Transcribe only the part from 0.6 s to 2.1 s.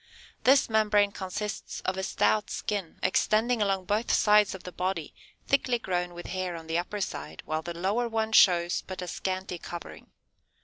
membrane consists of a